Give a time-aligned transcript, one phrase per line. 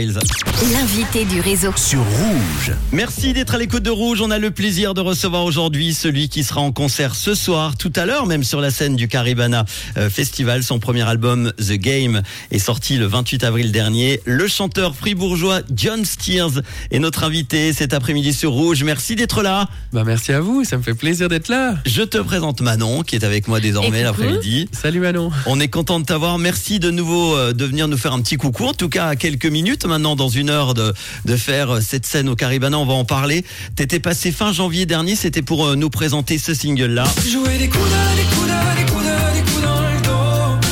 [0.00, 1.72] L'invité du réseau.
[1.74, 2.72] sur Rouge.
[2.92, 4.20] Merci d'être à l'écoute de Rouge.
[4.20, 7.92] On a le plaisir de recevoir aujourd'hui celui qui sera en concert ce soir, tout
[7.96, 9.64] à l'heure, même sur la scène du Caribana
[9.96, 10.62] euh, Festival.
[10.62, 12.22] Son premier album, The Game,
[12.52, 14.20] est sorti le 28 avril dernier.
[14.24, 16.62] Le chanteur fribourgeois John Steers
[16.92, 18.84] est notre invité cet après-midi sur Rouge.
[18.84, 19.66] Merci d'être là.
[19.92, 21.74] Bah merci à vous, ça me fait plaisir d'être là.
[21.86, 24.68] Je te présente Manon, qui est avec moi désormais l'après-midi.
[24.70, 25.32] Salut Manon.
[25.46, 26.38] On est content de t'avoir.
[26.38, 28.66] Merci de nouveau euh, de venir nous faire un petit coucou.
[28.66, 30.94] En tout cas, à quelques minutes maintenant, dans une heure, de,
[31.24, 32.78] de faire euh, cette scène au Caribana.
[32.78, 33.44] On va en parler.
[33.74, 35.16] T'étais passé fin janvier dernier.
[35.16, 37.04] C'était pour euh, nous présenter ce single-là.
[37.28, 40.68] Jouer des coups de, des coups de, des coups de, des coups dans le dos.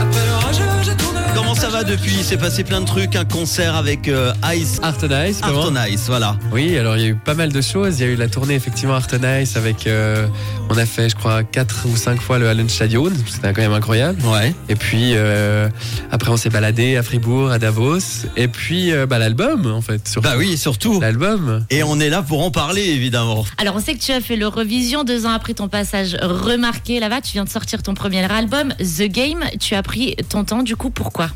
[0.00, 1.18] Après l'orage, je tourne.
[1.34, 2.14] Comment ça va depuis?
[2.18, 3.16] Il s'est passé plein de trucs.
[3.16, 4.78] Un concert avec euh, Ice.
[4.82, 6.36] Art on Ice, Art on Ice, voilà.
[6.52, 8.00] Oui, alors il y a eu pas mal de choses.
[8.00, 10.26] Il y a eu la tournée effectivement Art on Ice avec, euh,
[10.70, 13.72] on a fait je crois 4 ou 5 fois le Allen Stadion, c'était quand même
[13.72, 14.22] incroyable.
[14.24, 14.54] Ouais.
[14.68, 15.68] Et puis euh,
[16.10, 18.26] après on s'est baladé à Fribourg, à Davos.
[18.36, 20.28] Et puis euh, bah, l'album en fait, surtout.
[20.28, 21.00] Bah oui, surtout.
[21.00, 21.64] L'album.
[21.70, 23.44] Et on est là pour en parler, évidemment.
[23.58, 27.20] Alors, on sait que tu as fait l'Eurovision deux ans après ton passage remarqué là-bas.
[27.20, 29.44] Tu viens de sortir ton premier album, The Game.
[29.60, 31.30] Tu as pris ton temps, du coup, pourquoi?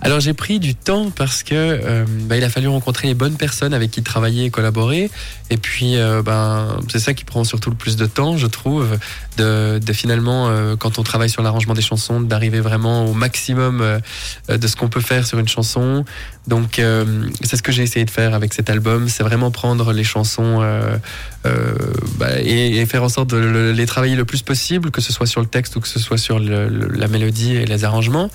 [0.00, 3.36] Alors j'ai pris du temps parce que euh, bah, il a fallu rencontrer les bonnes
[3.36, 5.10] personnes avec qui travailler et collaborer.
[5.50, 8.96] Et puis euh, ben c'est ça qui prend surtout le plus de temps, je trouve,
[9.38, 14.00] de, de finalement euh, quand on travaille sur l'arrangement des chansons, d'arriver vraiment au maximum
[14.48, 16.04] de ce qu'on peut faire sur une chanson.
[16.46, 16.80] Donc
[17.42, 20.62] c'est ce que j'ai essayé de faire avec cet album, c'est vraiment prendre les chansons
[21.48, 21.74] euh,
[22.18, 25.12] bah, et, et faire en sorte de le- les travailler le plus possible, que ce
[25.12, 27.84] soit sur le texte ou que ce soit sur le- le- la mélodie et les
[27.84, 28.30] arrangements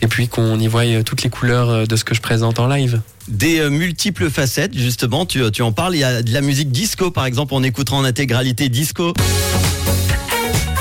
[0.00, 2.58] et puis qu'on y voie euh, toutes les couleurs euh, de ce que je présente
[2.58, 3.00] en live.
[3.28, 5.26] Des euh, multiples facettes, justement.
[5.26, 5.94] Tu, tu en parles.
[5.94, 7.54] Il y a de la musique disco, par exemple.
[7.54, 9.12] On écoutera en intégralité disco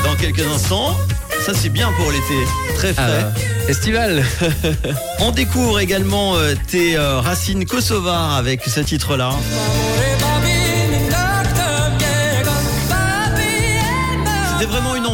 [0.04, 0.98] dans quelques instants.
[1.46, 2.34] Ça, c'est bien pour l'été.
[2.76, 3.04] Très frais.
[3.26, 3.32] Ah,
[3.68, 4.24] festival
[5.20, 6.36] On découvre également
[6.68, 9.32] tes racines kosovares avec ce titre-là.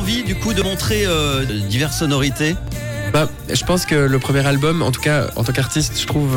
[0.07, 2.55] Envie, du coup, de montrer euh, diverses sonorités.
[3.11, 6.29] bah, Je pense que le premier album, en tout cas en tant qu'artiste, je trouve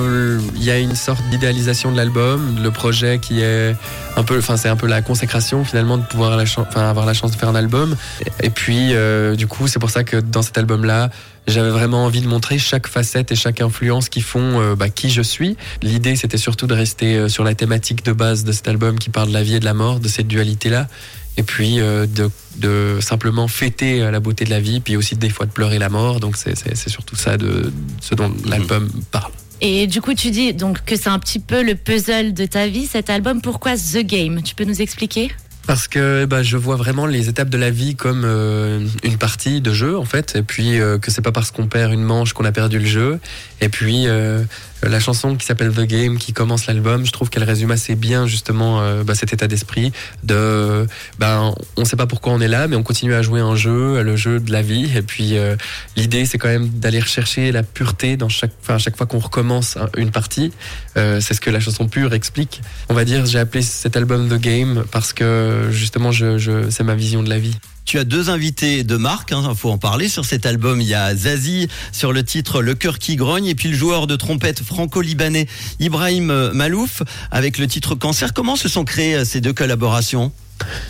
[0.57, 3.77] il y a une sorte d'idéalisation de l'album, le projet qui est
[4.17, 7.37] un peu, enfin c'est un peu la consécration finalement de pouvoir avoir la chance de
[7.37, 7.97] faire un album.
[8.43, 11.11] Et puis euh, du coup c'est pour ça que dans cet album-là,
[11.47, 15.11] j'avais vraiment envie de montrer chaque facette et chaque influence qui font euh, bah, qui
[15.11, 15.57] je suis.
[15.83, 19.11] L'idée c'était surtout de rester euh, sur la thématique de base de cet album qui
[19.11, 20.89] parle de la vie et de la mort, de cette dualité-là.
[21.37, 25.17] Et puis euh, de, de simplement fêter euh, la beauté de la vie, puis aussi
[25.17, 26.21] des fois de pleurer la mort.
[26.21, 26.55] Donc c'est-
[26.89, 29.33] surtout ça de ce dont l'album parle.
[29.63, 32.67] Et du coup, tu dis donc que c'est un petit peu le puzzle de ta
[32.67, 33.43] vie, cet album.
[33.43, 34.43] Pourquoi The Game?
[34.43, 35.31] Tu peux nous expliquer?
[35.67, 39.61] Parce que bah, je vois vraiment les étapes de la vie comme euh, une partie
[39.61, 42.33] de jeu en fait, et puis euh, que c'est pas parce qu'on perd une manche
[42.33, 43.21] qu'on a perdu le jeu.
[43.61, 44.43] Et puis euh,
[44.83, 48.27] la chanson qui s'appelle The Game, qui commence l'album, je trouve qu'elle résume assez bien
[48.27, 49.93] justement euh, bah, cet état d'esprit.
[50.25, 50.87] De,
[51.19, 54.03] ben, on sait pas pourquoi on est là, mais on continue à jouer un jeu,
[54.03, 54.91] le jeu de la vie.
[54.97, 55.57] Et puis euh,
[55.97, 59.19] l'idée, c'est quand même d'aller rechercher la pureté dans chaque, enfin à chaque fois qu'on
[59.19, 60.53] recommence un- une partie.
[60.97, 62.63] Euh, c'est ce que la chanson pure explique.
[62.89, 66.85] On va dire, j'ai appelé cet album The Game parce que justement, je, je, c'est
[66.85, 67.57] ma vision de la vie.
[67.85, 70.81] Tu as deux invités de marque, il faut en parler sur cet album.
[70.81, 74.07] Il y a Zazie sur le titre Le cœur qui grogne et puis le joueur
[74.07, 75.47] de trompette franco-libanais
[75.81, 78.33] Ibrahim euh, Malouf avec le titre Cancer.
[78.33, 80.33] Comment se sont créées euh, ces deux collaborations?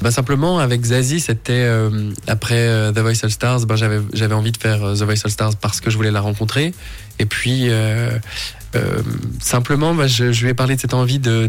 [0.03, 4.51] Bah simplement avec Zazie, c'était euh, après The Voice All Stars, ben j'avais j'avais envie
[4.51, 6.75] de faire The Voice All Stars parce que je voulais la rencontrer.
[7.21, 7.69] Et puis
[9.41, 11.49] simplement, bah, je, lui ai parlé de cette envie de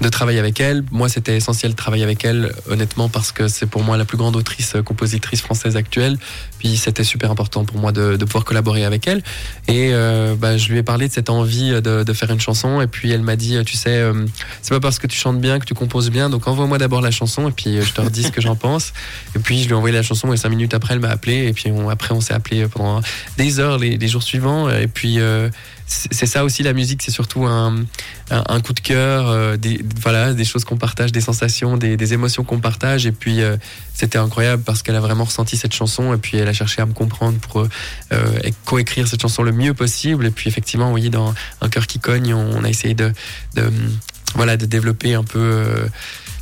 [0.00, 0.84] de travailler avec elle.
[0.90, 4.16] Moi, c'était essentiel de travailler avec elle, honnêtement, parce que c'est pour moi la plus
[4.18, 6.18] grande autrice, euh, compositrice française actuelle.
[6.58, 9.22] Puis c'était super important pour moi de, de pouvoir collaborer avec elle.
[9.68, 12.80] Et euh, bah, je lui ai parlé de cette envie de, de faire une chanson.
[12.80, 14.26] Et puis elle m'a dit, tu sais, euh,
[14.62, 16.28] c'est pas parce que tu chantes bien que tu composes bien.
[16.28, 18.92] Donc envoie-moi d'abord la chanson et puis euh, je te redis ce que j'en pense.
[19.36, 21.46] Et puis je lui ai envoyé la chanson et cinq minutes après elle m'a appelé.
[21.46, 23.00] Et puis on- après on s'est appelé pendant
[23.36, 24.68] des heures les, les jours suivants.
[24.70, 25.48] Et puis euh,
[25.86, 27.84] c'est ça aussi la musique, c'est surtout un,
[28.30, 32.42] un, coup de cœur, euh, des, voilà, des choses qu'on partage, des sensations, des, émotions
[32.42, 33.06] qu'on partage.
[33.06, 33.56] Et puis euh,
[33.92, 36.86] c'était incroyable parce qu'elle a vraiment ressenti cette chanson et puis elle a cherché à
[36.86, 37.66] me comprendre pour
[38.12, 40.26] euh, coécrire cette chanson le mieux possible.
[40.26, 43.12] Et puis effectivement, oui, dans Un cœur qui cogne, on, a essayé de,
[43.54, 43.70] de
[44.34, 45.86] voilà de développer un peu euh,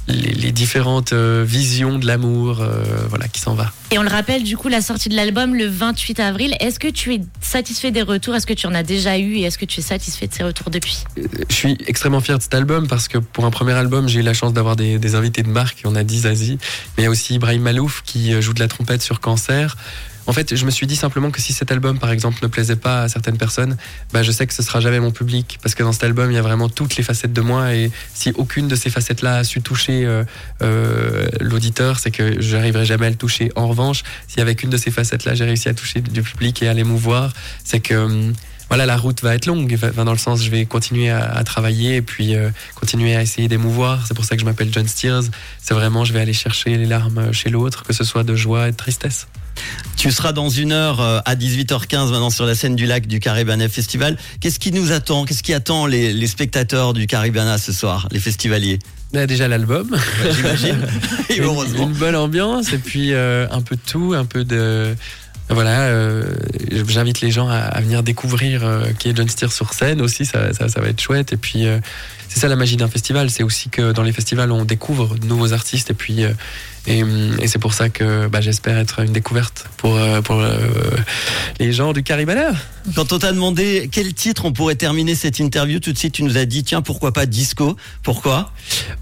[0.09, 3.73] les, les différentes euh, visions de l'amour, euh, voilà, qui s'en va.
[3.91, 6.57] Et on le rappelle, du coup, la sortie de l'album le 28 avril.
[6.61, 8.35] Est-ce que tu es satisfait des retours?
[8.35, 10.43] Est-ce que tu en as déjà eu Et est-ce que tu es satisfait de ces
[10.43, 11.05] retours depuis?
[11.49, 14.23] Je suis extrêmement fier de cet album parce que pour un premier album, j'ai eu
[14.23, 15.83] la chance d'avoir des, des invités de marque.
[15.85, 16.59] On a dit Zazie,
[16.97, 19.77] mais il y a aussi Ibrahim Malouf qui euh, joue de la trompette sur Cancer.
[20.27, 22.77] En fait, je me suis dit simplement que si cet album, par exemple, ne plaisait
[22.77, 23.77] pas à certaines personnes,
[24.13, 25.59] bah, je sais que ce sera jamais mon public.
[25.63, 27.75] Parce que dans cet album, il y a vraiment toutes les facettes de moi.
[27.75, 30.25] Et si aucune de ces facettes-là a su toucher euh,
[30.63, 33.51] euh, l'auditeur, c'est que j'arriverai jamais à le toucher.
[33.57, 36.69] En revanche, si avec une de ces facettes-là, j'ai réussi à toucher du public et
[36.69, 37.33] à l'émouvoir,
[37.65, 37.95] c'est que.
[37.95, 38.33] hum,
[38.69, 41.97] voilà, la route va être longue, dans le sens je vais continuer à, à travailler
[41.97, 44.07] et puis euh, continuer à essayer d'émouvoir.
[44.07, 45.29] C'est pour ça que je m'appelle John Steers.
[45.61, 48.69] C'est vraiment, je vais aller chercher les larmes chez l'autre, que ce soit de joie
[48.69, 49.27] et de tristesse.
[49.97, 53.21] Tu seras dans une heure euh, à 18h15 maintenant sur la scène du lac du
[53.21, 54.17] Caribana Festival.
[54.41, 55.25] Qu'est-ce qui nous attend?
[55.25, 58.79] Qu'est-ce qui attend les, les spectateurs du Caribana ce soir, les festivaliers?
[59.13, 59.97] Là, déjà l'album.
[60.35, 60.79] J'imagine.
[61.31, 61.85] Et Une- heureusement.
[61.85, 64.97] Une, bonne ambiance et puis euh, un peu de tout, un peu de.
[65.51, 66.25] Voilà, euh,
[66.89, 70.25] j'invite les gens à, à venir découvrir euh, qui est John Steer sur scène aussi,
[70.25, 71.33] ça, ça, ça va être chouette.
[71.33, 71.67] Et puis,
[72.29, 75.27] c'est ça la magie d'un festival, c'est aussi que dans les festivals, on découvre de
[75.27, 76.25] nouveaux artistes et puis.
[76.87, 77.02] Et,
[77.40, 80.56] et c'est pour ça que bah, j'espère être une découverte pour, euh, pour euh,
[81.61, 82.52] les gens du Caribana.
[82.96, 86.25] Quand on t'a demandé quel titre on pourrait terminer cette interview, tout de suite tu
[86.25, 87.76] nous as dit tiens pourquoi pas disco?
[88.02, 88.52] Pourquoi?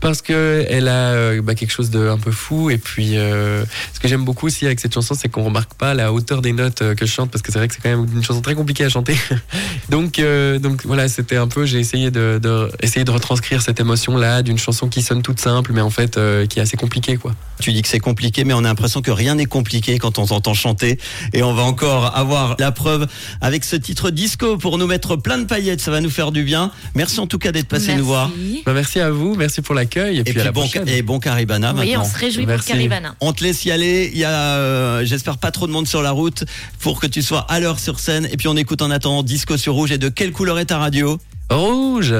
[0.00, 2.70] Parce que elle a euh, bah, quelque chose de un peu fou.
[2.70, 5.94] Et puis euh, ce que j'aime beaucoup aussi avec cette chanson c'est qu'on remarque pas
[5.94, 8.06] la hauteur des notes que je chante parce que c'est vrai que c'est quand même
[8.14, 9.16] une chanson très compliquée à chanter.
[9.88, 13.80] Donc euh, donc voilà c'était un peu j'ai essayé de, de essayer de retranscrire cette
[13.80, 16.76] émotion là d'une chanson qui sonne toute simple mais en fait euh, qui est assez
[16.76, 17.34] compliquée quoi.
[17.60, 20.26] Tu dis que c'est compliqué, mais on a l'impression que rien n'est compliqué quand on
[20.26, 20.99] t'entend chanter.
[21.32, 23.06] Et on va encore avoir la preuve
[23.40, 25.81] avec ce titre disco pour nous mettre plein de paillettes.
[25.81, 26.70] Ça va nous faire du bien.
[26.94, 27.99] Merci en tout cas d'être passé Merci.
[28.00, 28.31] nous voir.
[28.67, 30.88] Bah, merci à vous merci pour l'accueil et, Et puis, puis, à la bon, prochaine
[30.88, 32.02] et bon Caribana Oui, maintenant.
[32.02, 32.67] on se réjouit Merci.
[32.69, 33.14] pour Caribana.
[33.20, 34.11] On te laisse y aller.
[34.12, 36.44] Il y a, euh, j'espère, pas trop de monde sur la route
[36.81, 38.28] pour que tu sois à l'heure sur scène.
[38.32, 39.93] Et puis on écoute en attendant Disco sur Rouge.
[39.93, 41.19] Et de quelle couleur est ta radio?
[41.50, 42.14] Rouge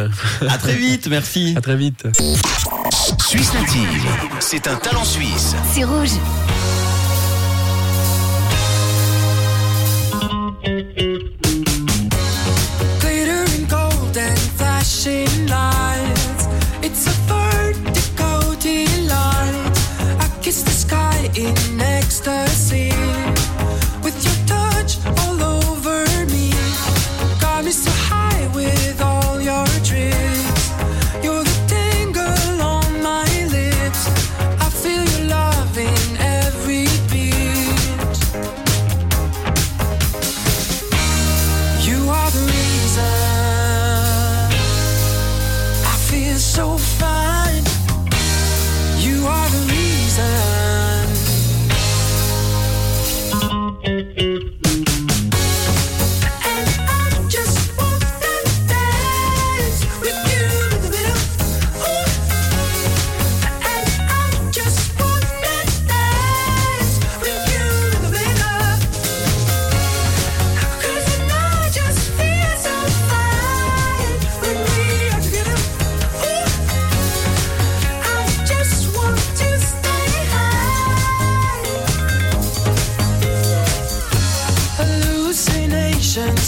[0.49, 1.07] À très vite.
[1.09, 1.55] Merci.
[1.57, 2.05] à très vite
[3.01, 4.07] Suisse native,
[4.41, 5.55] c'est un talent suisse.
[5.73, 6.11] C'est rouge.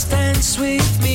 [0.05, 1.12] dance with me.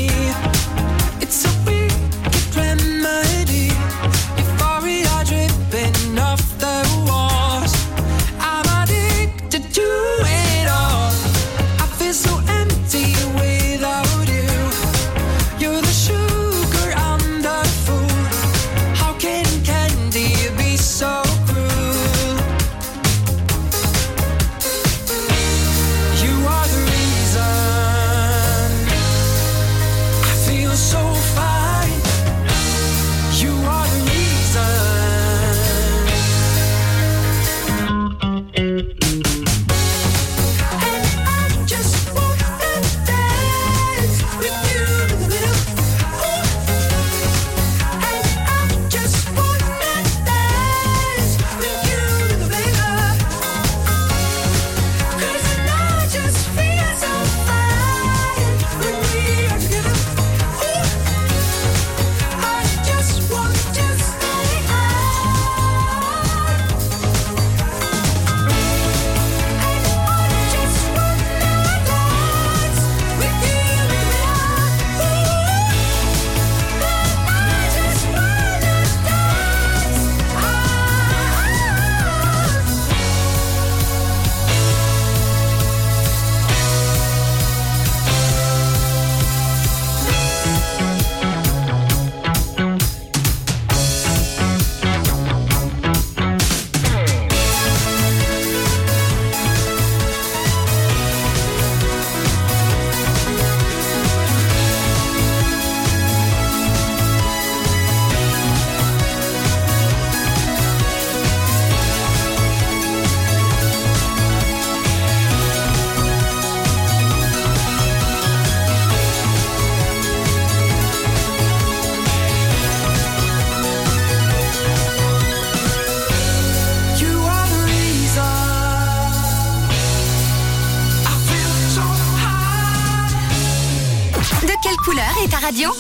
[135.41, 135.77] Radio